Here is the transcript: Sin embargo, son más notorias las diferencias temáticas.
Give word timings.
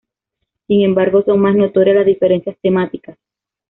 Sin 0.65 0.81
embargo, 0.81 1.21
son 1.21 1.39
más 1.41 1.55
notorias 1.55 1.95
las 1.97 2.07
diferencias 2.07 2.57
temáticas. 2.59 3.19